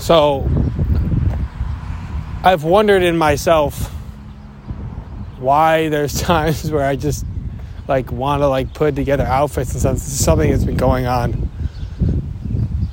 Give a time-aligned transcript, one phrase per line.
[0.00, 0.48] So
[2.42, 3.92] I've wondered in myself
[5.38, 7.24] why there's times where I just
[7.86, 9.94] like want to like put together outfits and stuff.
[9.94, 11.50] This is something that's been going on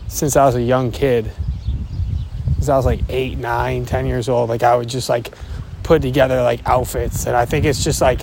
[0.07, 1.31] since I was a young kid.
[2.55, 4.49] Since I was like eight, nine, ten years old.
[4.49, 5.33] Like I would just like
[5.83, 8.21] put together like outfits, and I think it's just like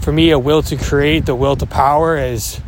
[0.00, 2.60] for me, a will to create, the will to power is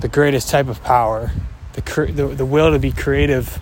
[0.00, 1.30] the greatest type of power.
[1.74, 3.60] The, the, the will to be creative,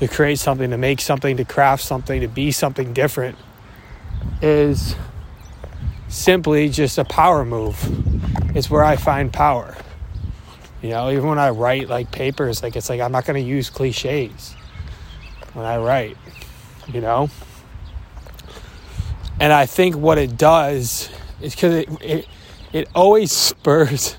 [0.00, 3.38] to create something, to make something, to craft something, to be something different
[4.42, 4.96] is
[6.08, 7.76] simply just a power move.
[8.56, 9.76] It's where I find power.
[10.82, 13.48] You know, even when I write like papers, like it's like I'm not going to
[13.48, 14.54] use cliches
[15.52, 16.16] when I write,
[16.88, 17.28] you know?
[19.38, 21.10] And I think what it does
[21.42, 22.28] is because it, it,
[22.72, 24.16] it always spurs,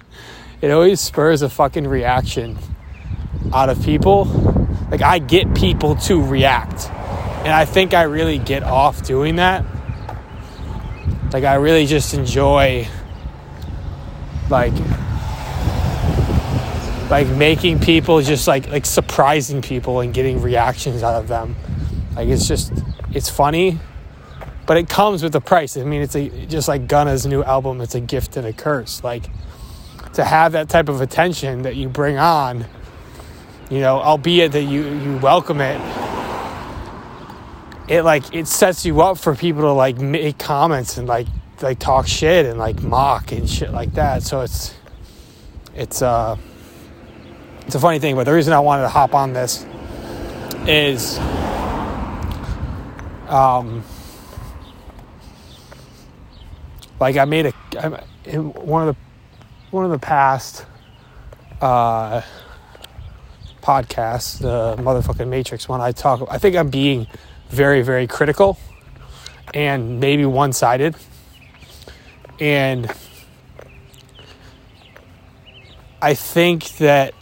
[0.62, 2.60] it always spurs a fucking reaction
[3.54, 4.61] out of people.
[4.92, 6.90] Like I get people to react.
[6.90, 9.66] And I think I really get off doing that.
[11.34, 12.88] Like I really just enjoy
[14.50, 14.74] like
[17.10, 21.56] like making people just like like surprising people and getting reactions out of them.
[22.16, 22.74] Like it's just
[23.14, 23.80] it's funny,
[24.66, 25.78] but it comes with a price.
[25.78, 27.80] I mean, it's a just like Gunna's new album.
[27.80, 29.04] It's a gift and a curse.
[29.04, 29.24] Like
[30.14, 32.66] to have that type of attention that you bring on,
[33.72, 35.80] you know, albeit that you you welcome it.
[37.88, 41.28] It like it sets you up for people to like make comments and like
[41.62, 44.24] like talk shit and like mock and shit like that.
[44.24, 44.76] So it's
[45.74, 46.36] it's uh
[47.66, 49.66] it's a funny thing, but the reason I wanted to hop on this
[50.68, 51.18] is
[53.30, 53.86] um
[57.00, 59.02] like I made a in one of the
[59.72, 60.66] one of the past
[61.62, 62.22] uh
[63.62, 67.08] podcasts, the motherfucking Matrix one, I talk I think I'm being
[67.50, 68.58] very, very critical
[69.54, 70.96] and maybe one sided.
[72.40, 72.92] And
[76.02, 77.14] I think that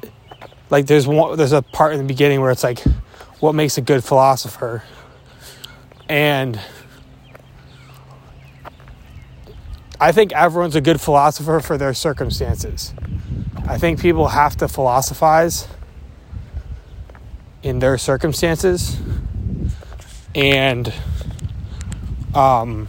[0.69, 2.79] like there's one there's a part in the beginning where it's like
[3.39, 4.83] what makes a good philosopher
[6.07, 6.59] and
[9.99, 12.93] i think everyone's a good philosopher for their circumstances
[13.67, 15.67] i think people have to philosophize
[17.63, 18.97] in their circumstances
[20.35, 20.93] and
[22.33, 22.87] um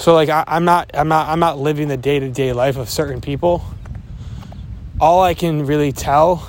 [0.00, 2.78] So like I, am not I'm not I'm not living the day to day life
[2.78, 3.62] of certain people.
[4.98, 6.48] All I can really tell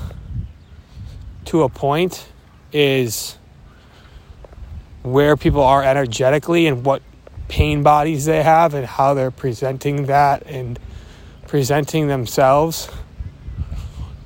[1.45, 2.29] to a point
[2.71, 3.37] is
[5.03, 7.01] where people are energetically and what
[7.49, 10.79] pain bodies they have and how they're presenting that and
[11.51, 12.89] presenting themselves.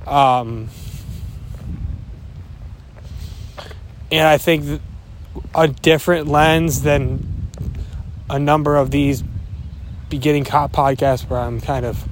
[0.05, 0.69] Um,
[4.11, 4.79] and I think
[5.55, 7.49] a different lens than
[8.29, 9.23] a number of these
[10.07, 12.07] beginning cop podcasts where I'm kind of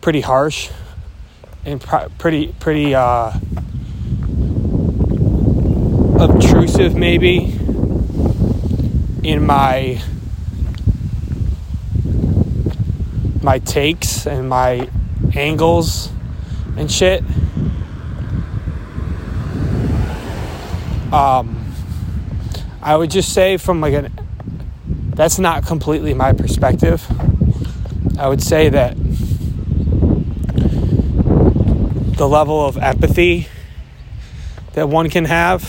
[0.00, 0.70] pretty harsh
[1.66, 3.32] and pr- pretty pretty uh,
[6.18, 7.52] obtrusive maybe
[9.22, 10.00] in my
[13.46, 14.90] my takes and my
[15.36, 16.10] angles
[16.76, 17.22] and shit.
[21.12, 21.72] Um,
[22.82, 24.12] I would just say from like an
[25.14, 27.06] that's not completely my perspective.
[28.18, 28.96] I would say that
[32.16, 33.46] the level of empathy
[34.72, 35.62] that one can have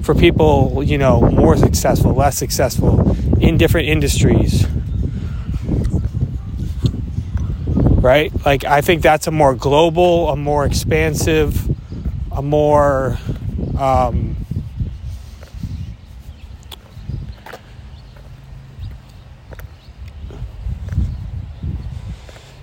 [0.00, 4.66] for people, you know, more successful, less successful in different industries.
[8.00, 8.32] Right?
[8.44, 11.68] Like, I think that's a more global, a more expansive,
[12.30, 13.18] a more
[13.76, 14.36] um,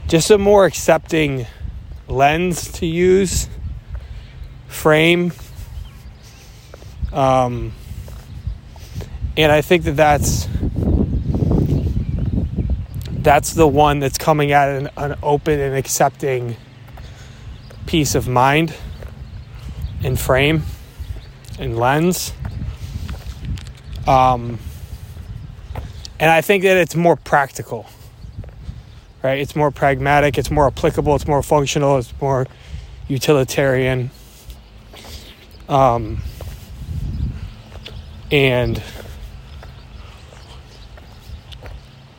[0.08, 1.48] just a more accepting
[2.08, 3.50] lens to use,
[4.68, 5.34] frame.
[7.12, 7.74] Um,
[9.36, 10.48] and I think that that's
[13.26, 16.56] that's the one that's coming at an, an open and accepting
[17.86, 18.74] peace of mind
[20.02, 20.64] and frame
[21.60, 22.32] and lens.
[24.08, 24.60] Um,
[26.20, 27.88] and I think that it's more practical
[29.26, 29.40] right?
[29.40, 32.46] It's more pragmatic, it's more applicable, it's more functional, it's more
[33.08, 34.12] utilitarian.
[35.68, 36.22] Um,
[38.32, 38.84] and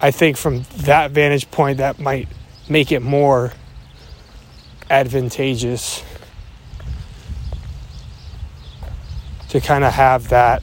[0.01, 2.29] I think from that vantage point, that might
[2.69, 3.53] make it more
[4.91, 6.05] advantageous
[9.49, 10.63] to kind of have that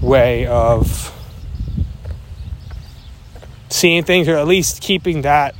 [0.00, 1.14] way of
[3.68, 5.54] seeing things or at least keeping that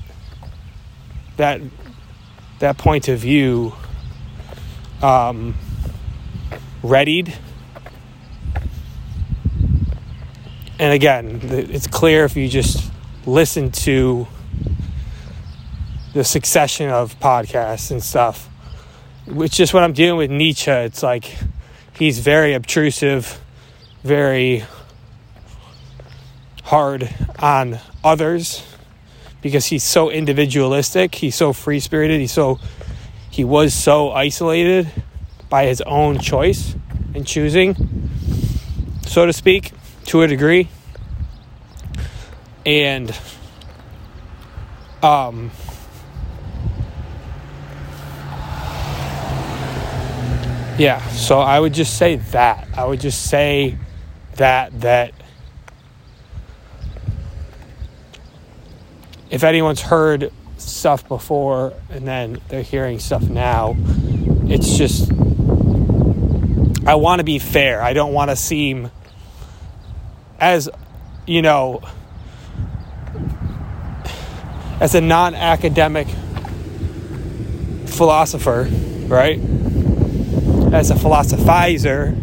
[1.36, 1.60] that
[2.58, 3.72] that point of view
[5.02, 5.54] um,
[6.82, 7.34] readied
[10.80, 12.90] and again it's clear if you just
[13.26, 14.26] listen to
[16.14, 18.48] the succession of podcasts and stuff
[19.26, 20.70] which is what i'm dealing with nietzsche.
[20.70, 21.36] It's like
[21.98, 23.38] he's very obtrusive
[24.02, 24.64] very
[26.64, 28.64] hard on others
[29.42, 32.58] because he's so individualistic, he's so free spirited, he's so
[33.30, 34.90] he was so isolated
[35.50, 36.74] by his own choice
[37.14, 38.08] and choosing,
[39.06, 39.72] so to speak,
[40.10, 40.66] to a degree.
[42.66, 43.16] And
[45.04, 45.52] um
[50.76, 52.66] yeah, so I would just say that.
[52.76, 53.78] I would just say
[54.34, 55.14] that that
[59.30, 63.76] if anyone's heard stuff before and then they're hearing stuff now,
[64.48, 65.12] it's just
[66.84, 67.80] I want to be fair.
[67.80, 68.90] I don't want to seem
[70.40, 70.68] as
[71.26, 71.82] you know
[74.80, 76.08] as a non-academic
[77.86, 78.66] philosopher,
[79.08, 79.38] right?
[80.72, 82.16] As a philosophizer,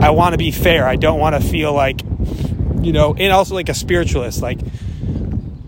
[0.00, 0.86] I want to be fair.
[0.88, 2.00] I don't want to feel like
[2.80, 4.60] you know, and also like a spiritualist like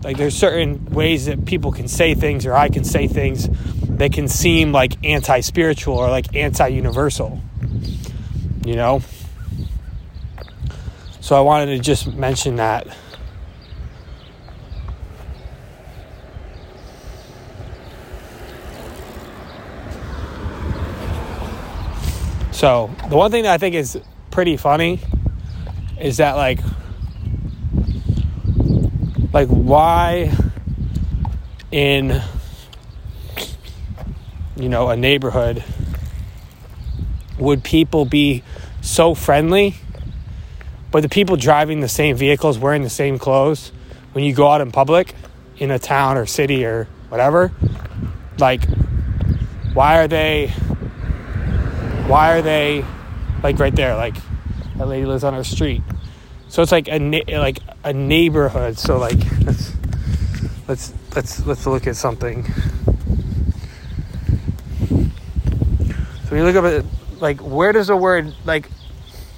[0.03, 3.49] like there's certain ways that people can say things or I can say things
[3.97, 7.41] that can seem like anti-spiritual or like anti-universal.
[8.65, 9.01] You know?
[11.27, 12.87] So I wanted to just mention that.
[22.51, 23.99] So, the one thing that I think is
[24.31, 25.01] pretty funny
[25.99, 26.61] is that like
[29.33, 30.31] like why
[31.71, 32.21] in
[34.55, 35.61] you know a neighborhood
[37.37, 38.43] would people be
[38.79, 39.75] so friendly
[40.91, 43.71] but the people driving the same vehicles wearing the same clothes
[44.13, 45.15] when you go out in public
[45.57, 47.51] in a town or city or whatever
[48.37, 48.63] like
[49.73, 50.47] why are they
[52.07, 52.85] why are they
[53.43, 54.15] like right there like
[54.77, 55.81] that lady lives on our street
[56.49, 56.99] so it's like a
[57.37, 58.77] like a neighborhood.
[58.77, 59.73] So like let's
[60.67, 62.45] let's let's let's look at something.
[66.27, 66.85] So you look up at
[67.21, 68.69] like where does the word like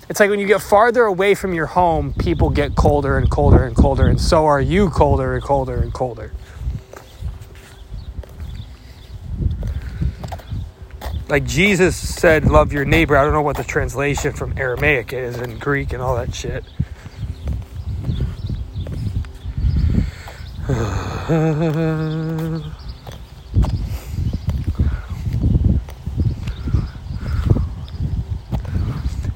[0.09, 3.63] it's like when you get farther away from your home, people get colder and colder
[3.63, 6.33] and colder, and so are you colder and colder and colder.
[11.27, 13.15] Like Jesus said, love your neighbor.
[13.15, 16.65] I don't know what the translation from Aramaic is and Greek and all that shit.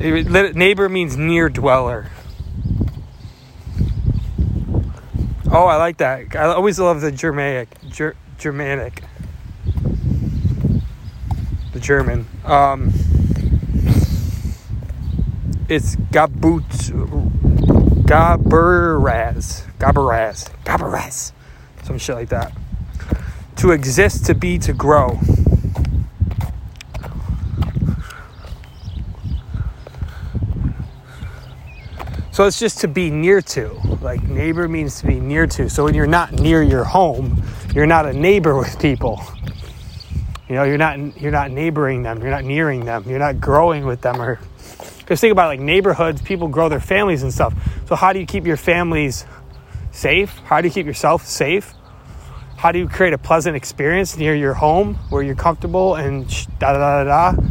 [0.04, 2.08] Neighbor means near dweller.
[5.50, 6.36] Oh, I like that.
[6.36, 7.70] I always love the Germanic.
[7.88, 9.02] Ger- Germanic.
[11.72, 12.28] The German.
[12.44, 12.92] Um,
[15.70, 16.68] it's Gabut
[18.04, 19.64] Gabaraz.
[19.78, 20.50] Gabaraz.
[20.66, 21.32] Gabaraz.
[21.84, 22.52] Some shit like that.
[23.58, 25.20] To exist, to be, to grow.
[32.34, 33.70] So it's just to be near to.
[34.02, 35.70] Like neighbor means to be near to.
[35.70, 37.44] So when you're not near your home,
[37.76, 39.22] you're not a neighbor with people.
[40.50, 42.22] You know, you're not you're not neighboring them.
[42.22, 43.04] You're not nearing them.
[43.08, 44.40] You're not growing with them or
[44.98, 47.54] because think about like neighborhoods, people grow their families and stuff.
[47.88, 49.28] So how do you keep your families
[49.92, 50.32] safe?
[50.40, 51.76] How do you keep yourself safe?
[52.58, 56.74] How do you create a pleasant experience near your home where you're comfortable and da
[56.74, 57.44] da da da?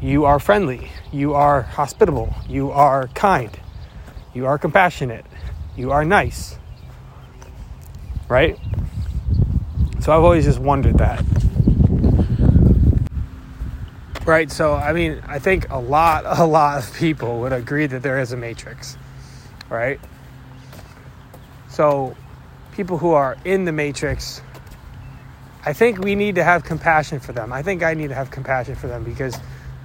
[0.00, 0.92] You are friendly.
[1.10, 2.32] You are hospitable.
[2.48, 3.50] You are kind.
[4.34, 5.24] You are compassionate.
[5.76, 6.58] You are nice.
[8.28, 8.58] Right?
[10.00, 11.24] So I've always just wondered that.
[14.26, 14.50] Right.
[14.50, 18.18] So, I mean, I think a lot, a lot of people would agree that there
[18.18, 18.96] is a matrix.
[19.68, 20.00] Right.
[21.68, 22.16] So,
[22.72, 24.40] people who are in the matrix,
[25.64, 27.52] I think we need to have compassion for them.
[27.52, 29.38] I think I need to have compassion for them because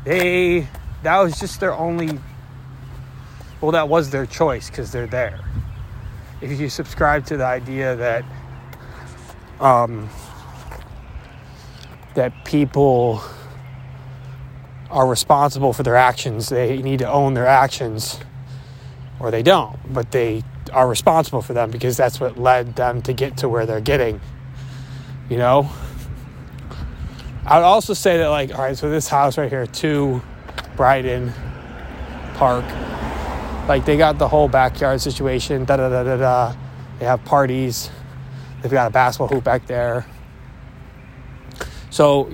[0.03, 0.67] they,
[1.03, 2.19] that was just their only,
[3.61, 5.39] well, that was their choice because they're there.
[6.41, 8.23] If you subscribe to the idea that,
[9.59, 10.09] um,
[12.15, 13.21] that people
[14.89, 16.49] are responsible for their actions.
[16.49, 18.19] They need to own their actions
[19.19, 23.13] or they don't, but they are responsible for them because that's what led them to
[23.13, 24.19] get to where they're getting.
[25.29, 25.69] You know?
[27.45, 30.21] I would also say that, like, all right, so this house right here, 2
[30.75, 31.33] Brighton
[32.35, 32.65] Park,
[33.69, 36.55] like, they got the whole backyard situation, da da da da da.
[36.97, 37.89] They have parties,
[38.61, 40.05] they've got a basketball hoop back there.
[41.91, 42.31] So,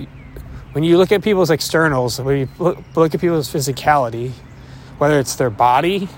[0.72, 4.32] when you look at people's externals, when you look, look at people's physicality,
[4.98, 6.08] whether it's their body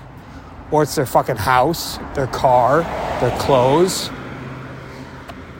[0.71, 2.81] or it's their fucking house, their car,
[3.19, 4.09] their clothes.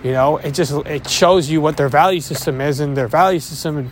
[0.04, 3.39] You know, it just it shows you what their value system is, and their value
[3.39, 3.92] system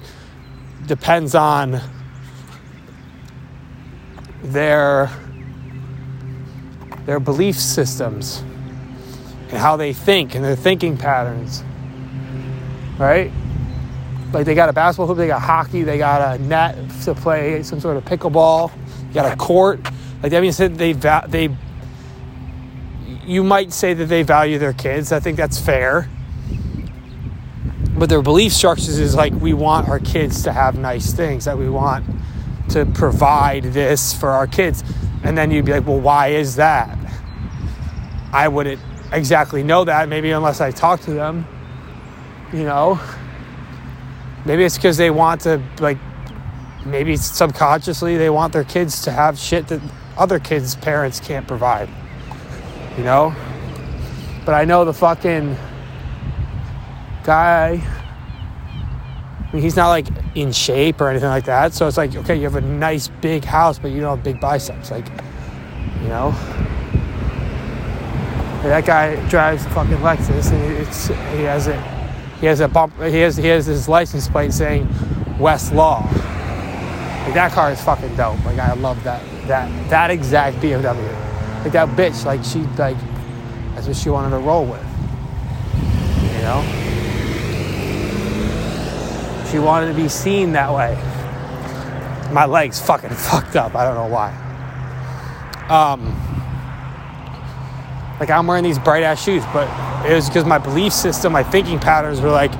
[0.86, 1.82] depends on
[4.44, 5.10] their
[7.08, 8.44] their belief systems
[9.50, 11.64] and how they think and their thinking patterns.
[13.00, 13.32] Right?
[14.32, 17.64] Like they got a basketball hoop, they got hockey, they got a net to play
[17.64, 18.72] some sort of pickleball,
[19.08, 19.80] you got a court
[20.22, 21.56] like that means that they they
[23.26, 25.12] you might say that they value their kids.
[25.12, 26.10] I think that's fair.
[27.98, 31.58] But their belief structures is like we want our kids to have nice things, that
[31.58, 32.06] we want
[32.70, 34.84] to provide this for our kids.
[35.24, 36.97] And then you'd be like, well, why is that?
[38.34, 38.82] I wouldn't
[39.12, 41.48] exactly know that, maybe unless I talk to them.
[42.54, 43.00] You know?
[44.46, 45.98] Maybe it's because they want to, like,
[46.86, 49.82] maybe subconsciously they want their kids to have shit that
[50.18, 51.90] other kids' parents can't provide.
[52.98, 53.36] You know?
[54.46, 55.58] But I know the fucking
[57.24, 57.82] guy,
[59.40, 61.74] I mean, he's not like in shape or anything like that.
[61.74, 64.40] So it's like, okay, you have a nice big house, but you don't have big
[64.40, 64.92] biceps.
[64.92, 65.08] Like,
[66.02, 66.34] you know?
[68.64, 71.80] That guy drives a fucking Lexus and it's, he has it.
[72.40, 72.94] He has a bump.
[73.02, 74.86] He has he has his license plate saying
[75.40, 76.04] Westlaw.
[77.26, 78.44] Like that car is fucking dope.
[78.46, 81.64] Like I love that that that exact BMW.
[81.64, 82.98] Like that bitch, like she like
[83.74, 84.86] that's what she wanted to roll with.
[86.36, 86.64] You know?
[89.52, 90.96] She wanted to be seen that way.
[92.32, 93.76] My legs fucking fucked up.
[93.76, 94.30] I don't know why.
[95.70, 96.37] Um
[98.20, 99.68] like I'm wearing these bright ass shoes, but
[100.10, 102.52] it was because my belief system, my thinking patterns were like,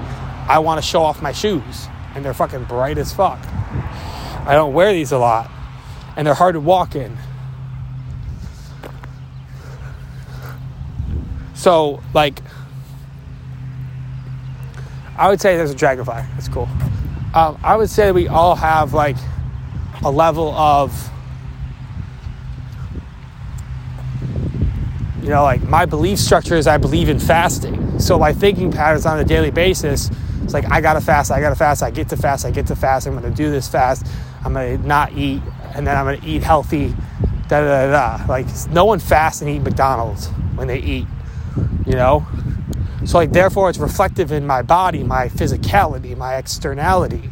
[0.48, 1.88] I want to show off my shoes.
[2.16, 3.40] And they're fucking bright as fuck.
[4.46, 5.52] I don't wear these a lot
[6.18, 7.16] and they're hard to walk in.
[11.54, 12.42] So, like,
[15.16, 16.24] I would say there's a dragonfly.
[16.34, 16.68] That's cool.
[17.34, 19.18] Um, I would say we all have like
[20.04, 21.10] a level of,
[25.28, 28.00] you know, like my belief structure is I believe in fasting.
[28.00, 30.10] So my thinking patterns on a daily basis,
[30.42, 32.78] it's like I gotta fast, I gotta fast, I get to fast, I get to
[32.78, 34.08] fast, I'm gonna do this fast,
[34.46, 35.42] I'm gonna not eat,
[35.76, 36.96] and then I'm gonna eat healthy.
[37.50, 38.18] Da da da.
[38.18, 38.26] da.
[38.26, 41.08] Like no one fasts and eat McDonald's when they eat.
[41.86, 42.26] You know.
[43.04, 47.32] So like therefore, it's reflective in my body, my physicality, my externality,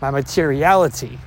[0.00, 1.18] my materiality.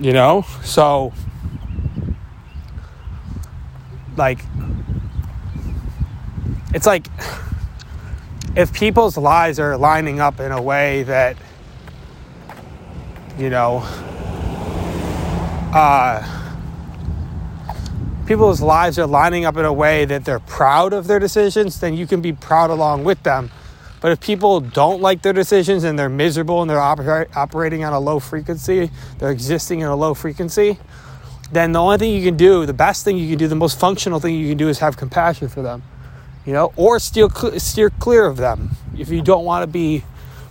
[0.00, 0.44] You know.
[0.64, 1.12] So
[4.20, 4.38] like
[6.72, 7.08] it's like
[8.54, 11.36] if people's lives are lining up in a way that
[13.40, 13.78] you know,
[15.72, 16.22] uh,
[18.26, 21.94] people's lives are lining up in a way that they're proud of their decisions, then
[21.94, 23.50] you can be proud along with them.
[24.02, 27.92] But if people don't like their decisions and they're miserable and they're oper- operating on
[27.94, 30.78] a low frequency, they're existing in a low frequency,
[31.52, 33.78] then the only thing you can do, the best thing you can do, the most
[33.78, 35.82] functional thing you can do is have compassion for them,
[36.46, 37.28] you know, or steer,
[37.58, 40.04] steer clear of them if you don't want to be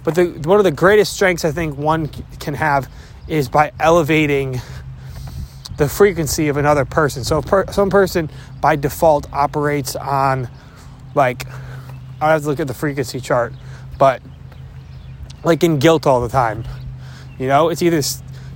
[0.03, 2.07] but the, one of the greatest strengths I think one
[2.39, 2.89] can have
[3.27, 4.61] is by elevating
[5.77, 7.23] the frequency of another person.
[7.23, 8.29] So per, some person
[8.61, 10.49] by default operates on
[11.15, 11.45] like
[12.21, 13.53] I have to look at the frequency chart,
[13.97, 14.21] but
[15.43, 16.65] like in guilt all the time.
[17.37, 18.01] You know, it's either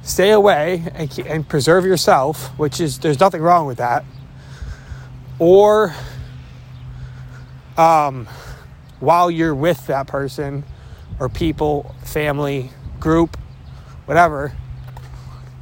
[0.03, 4.05] stay away and, and preserve yourself, which is there's nothing wrong with that,
[5.39, 5.95] or
[7.77, 8.27] um,
[8.99, 10.63] while you're with that person,
[11.19, 12.69] or people, family,
[12.99, 13.37] group,
[14.05, 14.53] whatever,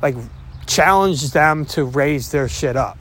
[0.01, 0.15] like
[0.67, 2.98] challenge them to raise their shit up.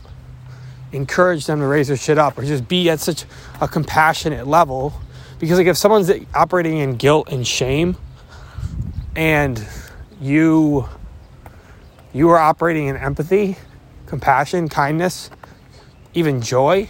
[0.92, 3.24] Encourage them to raise their shit up or just be at such
[3.60, 4.92] a compassionate level.
[5.38, 7.96] Because like if someone's operating in guilt and shame
[9.14, 9.64] and
[10.20, 10.88] you
[12.12, 13.56] you are operating in empathy,
[14.06, 15.30] compassion, kindness,
[16.14, 16.88] even joy,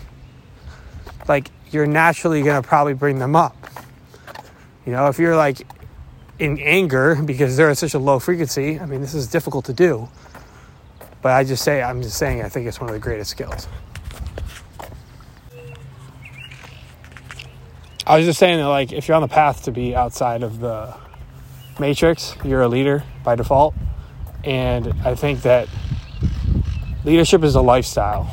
[1.28, 3.56] like you're naturally going to probably bring them up.
[4.86, 5.66] You know, if you're like
[6.38, 9.72] in anger because they're at such a low frequency, I mean, this is difficult to
[9.72, 10.08] do.
[11.22, 13.68] But I just say, I'm just saying, I think it's one of the greatest skills.
[18.06, 20.60] I was just saying that, like, if you're on the path to be outside of
[20.60, 20.96] the
[21.78, 23.74] matrix, you're a leader by default.
[24.44, 25.68] And I think that
[27.04, 28.30] leadership is a lifestyle,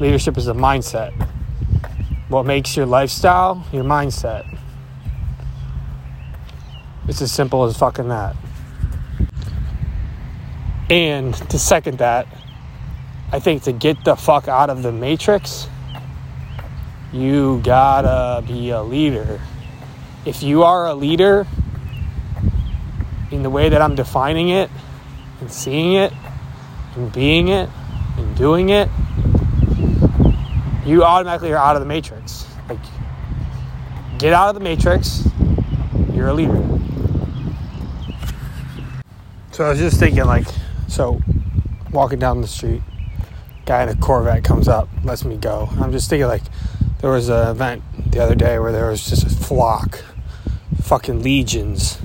[0.00, 1.12] leadership is a mindset.
[2.28, 4.58] What makes your lifestyle your mindset?
[7.08, 8.34] It's as simple as fucking that.
[10.90, 12.26] And to second that,
[13.32, 15.68] I think to get the fuck out of the matrix,
[17.12, 19.40] you gotta be a leader.
[20.24, 21.46] If you are a leader
[23.30, 24.70] in the way that I'm defining it
[25.40, 26.12] and seeing it
[26.96, 27.68] and being it
[28.16, 28.88] and doing it,
[30.84, 32.46] you automatically are out of the matrix.
[32.68, 32.78] Like,
[34.18, 35.28] get out of the matrix,
[36.12, 36.62] you're a leader.
[39.52, 40.46] So I was just thinking, like,
[40.86, 41.20] so
[41.90, 42.82] walking down the street,
[43.64, 45.68] guy in a Corvette comes up, lets me go.
[45.80, 46.42] I'm just thinking, like,
[47.00, 50.04] there was an event the other day where there was just a flock,
[50.82, 51.98] fucking legions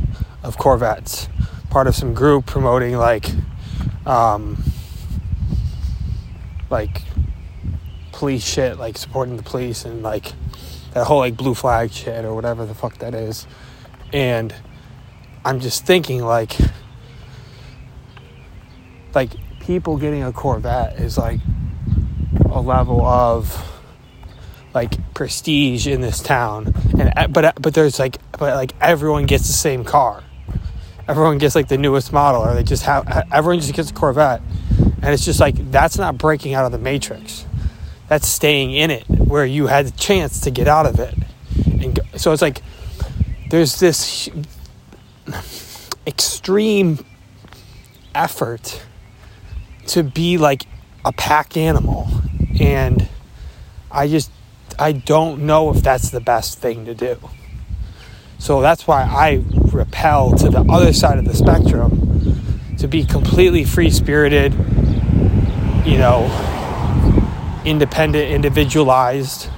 [0.43, 1.27] of Corvettes,
[1.71, 3.27] part of some group promoting, like,
[4.05, 4.63] um,
[6.69, 7.01] like
[8.11, 10.33] police shit, like supporting the police and like
[10.93, 13.47] that whole like blue flag shit or whatever the fuck that is.
[14.13, 14.53] And
[15.43, 16.55] I'm just thinking like
[19.15, 21.39] like people getting a Corvette is like
[22.45, 23.67] a level of
[24.73, 29.53] like prestige in this town and but but there's like but like everyone gets the
[29.53, 30.23] same car
[31.11, 34.41] everyone gets like the newest model or they just have everyone just gets a corvette
[35.01, 37.45] and it's just like that's not breaking out of the matrix
[38.07, 41.15] that's staying in it where you had the chance to get out of it
[41.81, 42.61] and go, so it's like
[43.49, 44.29] there's this
[46.07, 47.05] extreme
[48.15, 48.81] effort
[49.87, 50.65] to be like
[51.05, 52.07] a pack animal.
[52.59, 53.07] And
[53.91, 54.31] I just,
[54.79, 57.17] I don't know if that's the best thing to do.
[58.39, 63.63] So that's why I repel to the other side of the spectrum to be completely
[63.63, 64.53] free spirited,
[65.85, 66.29] you know,
[67.65, 69.49] independent, individualized.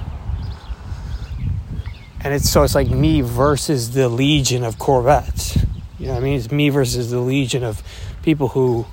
[2.20, 5.58] And it's so it's like me versus the legion of Corvettes.
[5.98, 6.38] You know I mean?
[6.38, 7.82] It's me versus the legion of
[8.22, 8.86] people who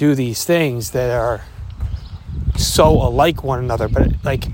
[0.00, 1.42] do these things that are
[2.56, 4.44] so alike one another but like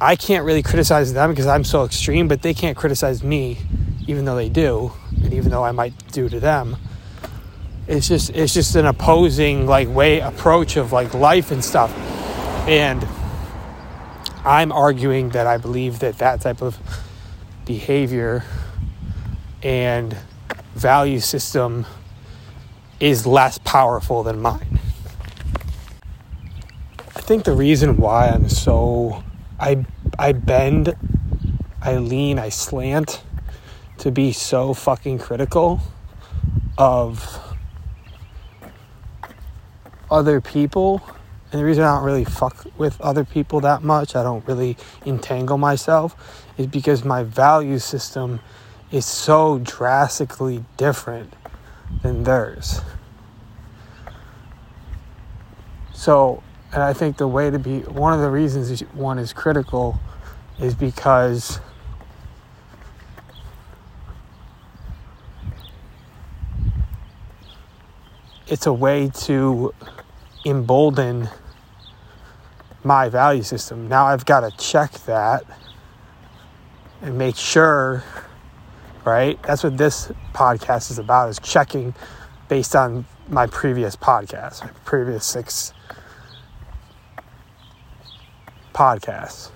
[0.00, 3.58] i can't really criticize them because i'm so extreme but they can't criticize me
[4.06, 6.76] even though they do and even though i might do to them
[7.86, 11.92] it's just it's just an opposing like way approach of like life and stuff
[12.68, 13.06] and
[14.44, 16.78] i'm arguing that i believe that that type of
[17.64, 18.44] behavior
[19.62, 20.16] and
[20.74, 21.86] value system
[23.00, 24.78] is less powerful than mine.
[27.16, 29.22] I think the reason why I'm so
[29.58, 29.84] I
[30.18, 30.94] I bend,
[31.80, 33.22] I lean, I slant
[33.98, 35.80] to be so fucking critical
[36.76, 37.38] of
[40.10, 41.02] other people
[41.54, 44.76] and the reason I don't really fuck with other people that much, I don't really
[45.06, 48.40] entangle myself, is because my value system
[48.90, 51.32] is so drastically different
[52.02, 52.80] than theirs.
[55.92, 60.00] So, and I think the way to be one of the reasons one is critical
[60.58, 61.60] is because
[68.46, 69.74] it's a way to
[70.44, 71.28] embolden
[72.82, 73.88] my value system.
[73.88, 75.44] Now I've got to check that
[77.00, 78.04] and make sure
[79.04, 79.40] right?
[79.42, 81.94] That's what this podcast is about is checking
[82.48, 85.72] based on my previous podcast, my previous six
[88.74, 89.50] podcasts.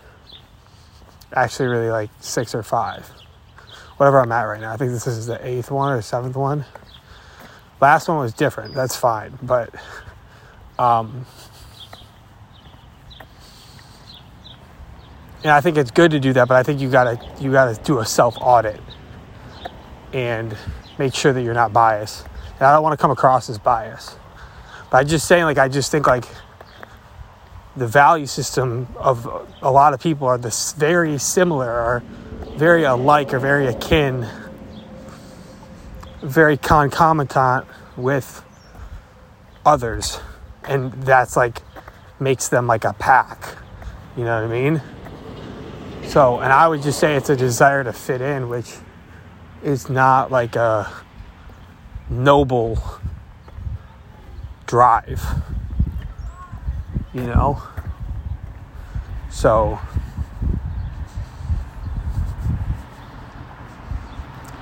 [1.35, 3.11] Actually really like six or five.
[3.97, 4.73] Whatever I'm at right now.
[4.73, 6.65] I think this is the eighth one or seventh one.
[7.81, 8.75] Last one was different.
[8.75, 9.39] That's fine.
[9.43, 9.75] But
[10.79, 11.27] um
[15.43, 17.81] and I think it's good to do that, but I think you gotta you gotta
[17.83, 18.81] do a self audit
[20.13, 20.57] and
[20.99, 22.27] make sure that you're not biased.
[22.59, 24.19] And I don't want to come across as biased.
[24.91, 26.25] But I'm just saying, like, I just think, like,
[27.77, 32.03] the value system of a lot of people are this very similar or
[32.57, 34.27] very alike or very akin,
[36.23, 38.45] very concomitant with
[39.65, 40.21] others.
[40.65, 41.63] And that's like
[42.21, 43.57] makes them like a pack.
[44.17, 44.83] You know what I mean?
[46.09, 48.75] So, and I would just say it's a desire to fit in, which
[49.63, 50.91] is not like a
[52.09, 52.79] noble
[54.67, 55.23] drive,
[57.13, 57.63] you know?
[59.31, 59.79] So,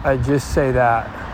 [0.04, 1.25] I just say that.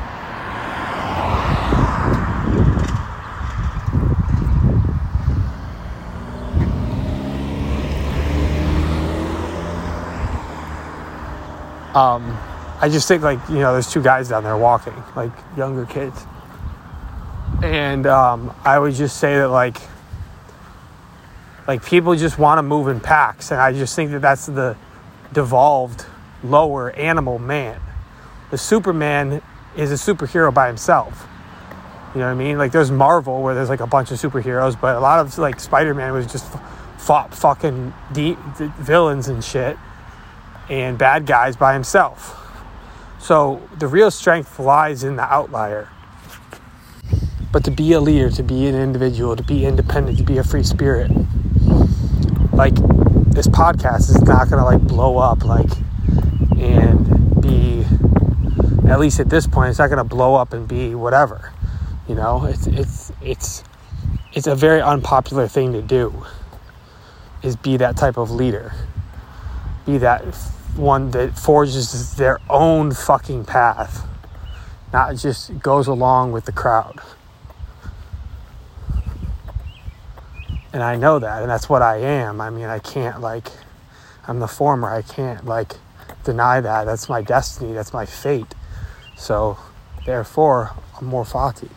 [11.94, 12.38] Um,
[12.80, 16.24] I just think like you know, there's two guys down there walking, like younger kids,
[17.62, 19.76] and um, I would just say that like
[21.68, 24.76] like people just want to move in packs, and I just think that that's the
[25.32, 26.06] devolved
[26.42, 27.80] lower animal man.
[28.50, 29.42] The Superman
[29.76, 31.26] is a superhero by himself.
[32.14, 32.58] You know what I mean?
[32.58, 35.60] Like there's Marvel where there's like a bunch of superheroes, but a lot of like
[35.60, 36.52] Spider-Man was just
[36.98, 38.36] fought fucking de-
[38.78, 39.76] villains and shit
[40.72, 42.38] and bad guys by himself.
[43.18, 45.90] So the real strength lies in the outlier.
[47.52, 50.44] But to be a leader, to be an individual, to be independent, to be a
[50.44, 51.10] free spirit,
[52.54, 52.74] like
[53.32, 55.70] this podcast is not gonna like blow up like
[56.58, 57.84] and be
[58.88, 61.52] at least at this point it's not gonna blow up and be whatever.
[62.08, 63.62] You know, it's it's it's
[64.32, 66.24] it's a very unpopular thing to do
[67.42, 68.72] is be that type of leader.
[69.84, 70.24] Be that
[70.76, 74.06] one that forges their own fucking path,
[74.92, 77.00] not just goes along with the crowd.
[80.72, 82.40] And I know that, and that's what I am.
[82.40, 83.48] I mean, I can't, like,
[84.26, 84.88] I'm the former.
[84.90, 85.74] I can't, like,
[86.24, 86.84] deny that.
[86.84, 87.74] That's my destiny.
[87.74, 88.54] That's my fate.
[89.16, 89.58] So,
[90.06, 91.68] therefore, amor fati.